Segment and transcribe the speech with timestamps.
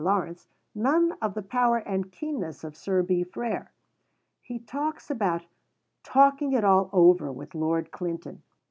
[0.03, 3.23] Lawrence; none of the power and keenness of Sir B.
[3.23, 3.71] Frere.
[4.41, 5.43] He talks about
[6.01, 8.41] "talking it all over with Lord Clinton."